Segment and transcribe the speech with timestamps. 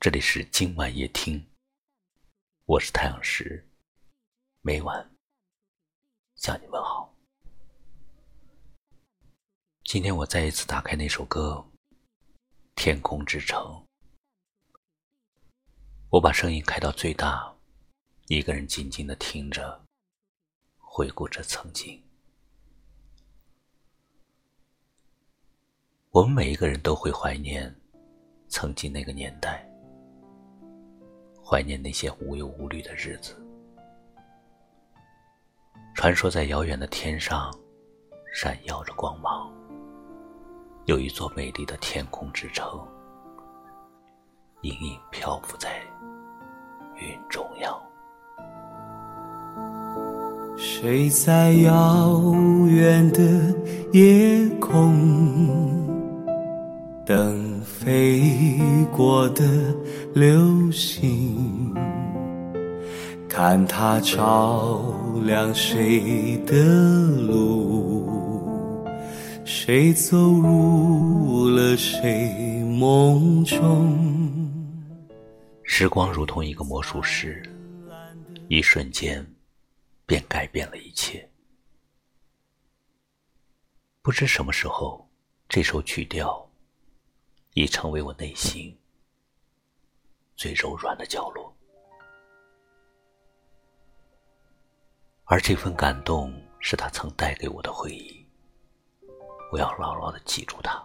[0.00, 1.46] 这里是今晚夜听，
[2.64, 3.68] 我是太阳石，
[4.62, 5.10] 每晚
[6.36, 7.14] 向你问好。
[9.84, 11.62] 今天我再一次打开那首歌
[12.74, 13.60] 《天空之城》，
[16.08, 17.54] 我把声音开到最大，
[18.28, 19.84] 一个人静静的听着，
[20.78, 22.02] 回顾着曾经。
[26.08, 27.78] 我们每一个人都会怀念
[28.48, 29.69] 曾经那个年代。
[31.50, 33.34] 怀念那些无忧无虑的日子。
[35.96, 37.52] 传说在遥远的天上，
[38.32, 39.52] 闪耀着光芒，
[40.84, 42.86] 有一座美丽的天空之城，
[44.60, 45.80] 隐隐漂浮在
[46.94, 47.76] 云中央。
[50.56, 52.32] 谁在遥
[52.68, 53.20] 远的
[53.92, 54.94] 夜空？
[57.04, 57.49] 等
[57.82, 58.20] 飞
[58.94, 59.74] 过的
[60.14, 61.74] 流星，
[63.26, 64.82] 看它照
[65.24, 68.86] 亮谁的路，
[69.46, 73.96] 谁走入了谁梦中。
[75.62, 77.42] 时光如同一个魔术师，
[78.48, 79.26] 一瞬间
[80.04, 81.26] 便改变了一切。
[84.02, 85.08] 不知什么时候，
[85.48, 86.49] 这首曲调。
[87.54, 88.78] 已成为我内心
[90.36, 91.52] 最柔软的角落，
[95.24, 98.24] 而这份感动是他曾带给我的回忆。
[99.52, 100.80] 我要牢牢的记住他，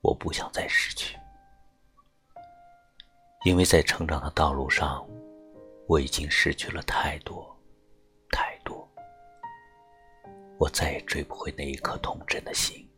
[0.00, 1.18] 我不想再失去，
[3.44, 5.06] 因为在成长的道路上，
[5.86, 7.54] 我已经失去了太多，
[8.30, 8.88] 太多，
[10.58, 12.88] 我再也追不回那一颗童真的心。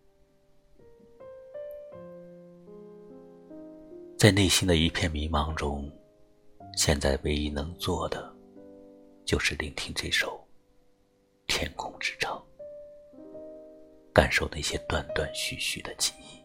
[4.25, 5.87] 在内心的一片迷茫中，
[6.79, 8.35] 现在唯一能做的，
[9.23, 10.43] 就是聆听这首
[11.55, 12.33] 《天空之城》，
[14.15, 16.43] 感受那些断断续续的记忆。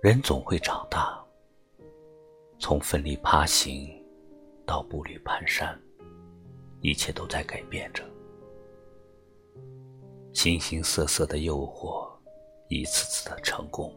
[0.00, 1.20] 人总会长大，
[2.60, 3.90] 从奋力爬行
[4.64, 5.76] 到步履蹒跚，
[6.82, 8.04] 一切都在改变着。
[10.34, 12.06] 形形色色的诱惑，
[12.68, 13.90] 一次次的成功，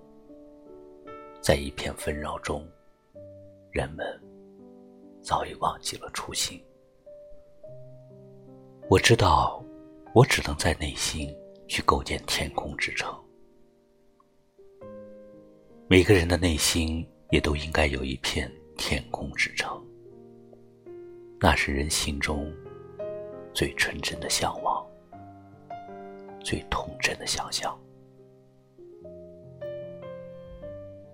[1.42, 2.66] 在一片纷扰中，
[3.72, 4.06] 人们
[5.22, 6.64] 早已忘记了初心。
[8.88, 9.62] 我知道，
[10.14, 11.36] 我只能在内心
[11.68, 13.14] 去构建天空之城。
[15.90, 19.84] 每个人的内心也都应该有一片天空之城，
[21.40, 22.50] 那是人心中
[23.54, 24.77] 最纯真的向往。
[26.48, 27.78] 最童真的想象。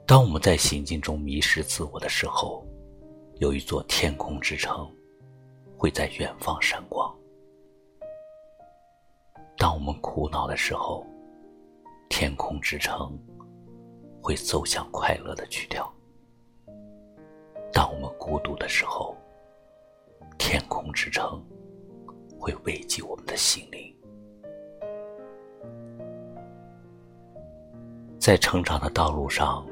[0.06, 2.64] 当我们在行进中迷失自我的时候，
[3.40, 4.88] 有一座天空之城
[5.76, 7.12] 会在远方闪光；
[9.58, 11.04] 当我们苦恼的时候，
[12.12, 13.20] 天空之城
[14.22, 15.84] 会走向快乐的曲调；
[17.72, 19.18] 当我们孤独的时候，
[20.38, 21.44] 天空之城
[22.40, 23.92] 会慰藉我们的心灵。
[28.24, 29.68] 在成长的道路上，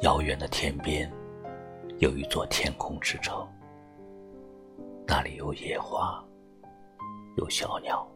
[0.00, 1.12] 遥远的天边，
[1.98, 3.46] 有一座天空之城。
[5.06, 6.24] 那里有野花，
[7.36, 8.08] 有小鸟，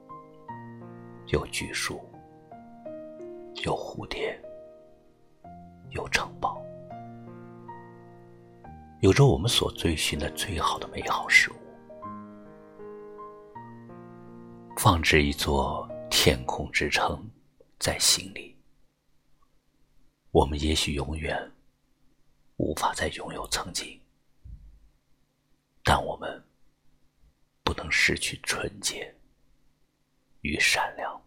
[1.27, 2.01] 有巨树，
[3.63, 4.41] 有蝴蝶，
[5.91, 6.59] 有城堡，
[9.01, 11.57] 有着我们所追寻的最好的美好事物。
[14.79, 17.23] 放置一座天空之城
[17.79, 18.50] 在心里。
[20.33, 21.53] 我们也许永远
[22.57, 24.01] 无法再拥有曾经，
[25.83, 26.45] 但我们
[27.65, 29.13] 不能失去纯洁
[30.43, 31.21] 与善良。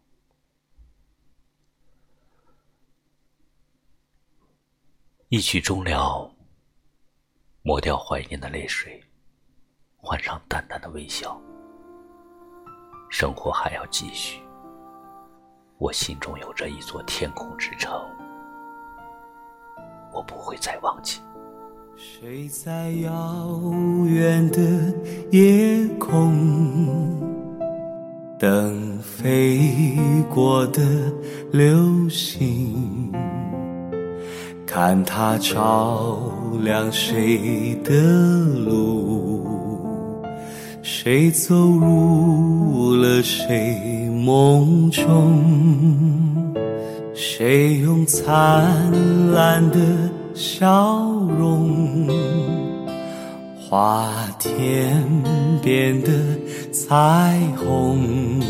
[5.28, 6.34] 一曲终了，
[7.62, 9.04] 抹掉怀念的泪水，
[9.98, 11.38] 换上淡淡的微笑。
[13.10, 14.40] 生活还要继续，
[15.78, 18.23] 我心中有着一座天空之城。
[20.14, 21.20] 我不会再忘记。
[21.96, 23.60] 谁在遥
[24.06, 24.60] 远的
[25.32, 26.34] 夜空
[28.38, 29.98] 等飞
[30.30, 30.82] 过的
[31.52, 33.12] 流星？
[34.66, 36.20] 看它照
[36.64, 37.94] 亮谁的
[38.66, 39.46] 路，
[40.82, 46.63] 谁走入了谁梦中？
[47.16, 48.92] 谁用灿
[49.32, 49.78] 烂的
[50.34, 51.08] 笑
[51.38, 52.08] 容
[53.56, 55.06] 画天
[55.62, 56.10] 边的
[56.72, 58.42] 彩虹？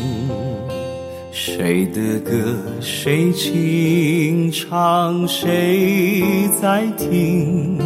[1.32, 6.24] 谁的歌谁轻唱，谁
[6.62, 7.78] 在听？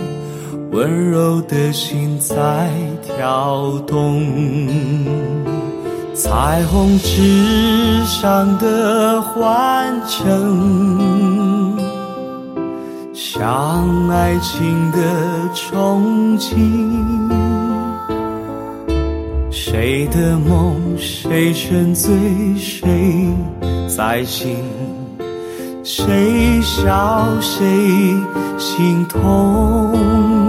[0.71, 2.69] 温柔的心在
[3.01, 4.21] 跳动，
[6.17, 11.77] 彩虹之上的欢声，
[13.13, 14.97] 像爱情的
[15.53, 16.57] 憧憬。
[19.51, 22.11] 谁的梦谁沉醉，
[22.57, 23.29] 谁
[23.87, 24.57] 在醒？
[25.83, 27.63] 谁笑谁
[28.57, 30.46] 心痛？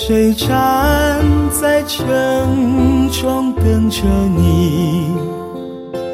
[0.00, 5.10] 谁站在城中等着你？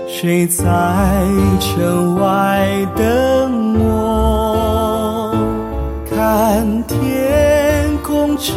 [0.08, 0.64] 谁在
[1.60, 2.66] 城外
[2.96, 5.36] 等我？
[6.08, 8.54] 看天空驰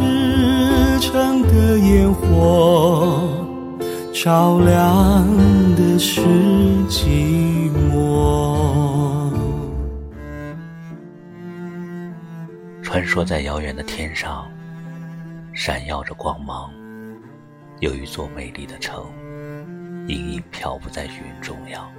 [1.02, 3.22] 骋的烟火，
[4.14, 5.28] 照亮
[5.76, 6.22] 的是
[6.88, 9.30] 寂寞。
[12.82, 14.46] 传说在遥远的天上。
[15.60, 16.72] 闪耀着光芒，
[17.80, 19.08] 有一座美丽的城，
[20.08, 21.92] 隐隐漂浮在云中央。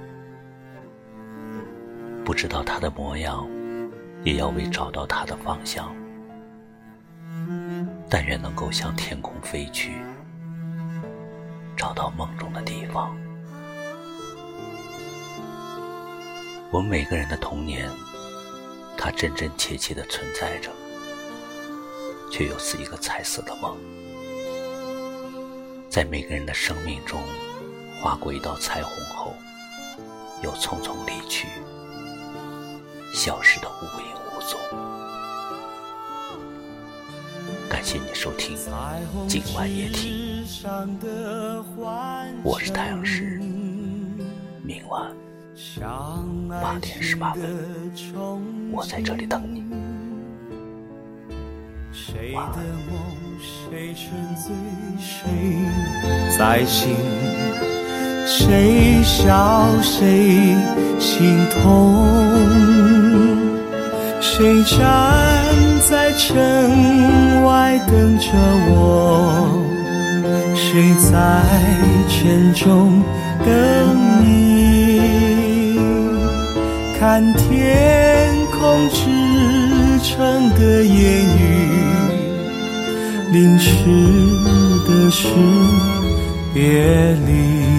[2.23, 3.45] 不知道它的模样，
[4.23, 5.93] 也要为找到它的方向。
[8.09, 9.91] 但愿能够向天空飞去，
[11.75, 13.13] 找到梦中的地方。
[16.71, 17.91] 我们每个人的童年，
[18.97, 20.71] 它真真切切的存在着。
[22.31, 23.75] 却又似一个彩色的梦，
[25.89, 27.19] 在每个人的生命中
[27.99, 29.33] 划过一道彩虹后，
[30.43, 31.47] 又匆匆离去，
[33.13, 34.59] 消失的无影无踪。
[37.67, 38.55] 感谢你收听
[39.27, 40.45] 今晚夜听，
[42.43, 43.41] 我是太阳石，
[44.63, 45.11] 明晚
[46.61, 47.91] 八点十八分，
[48.71, 49.88] 我在这里等你。
[52.05, 52.39] 谁的
[52.89, 52.95] 梦
[53.41, 54.55] 谁沉醉
[54.97, 55.11] 谁
[56.37, 56.95] 在醒？
[58.25, 60.55] 谁笑谁
[60.97, 61.61] 心痛？
[64.21, 64.79] 谁站
[65.89, 68.29] 在城外等着
[68.69, 69.61] 我？
[70.55, 71.11] 谁在
[72.07, 73.03] 城中
[73.45, 73.47] 等
[74.23, 75.77] 你？
[76.97, 78.99] 看天空之
[80.01, 80.95] 城的烟
[81.37, 81.58] 雨。
[83.31, 83.73] 淋湿
[84.87, 85.27] 的是
[86.51, 87.78] 别离。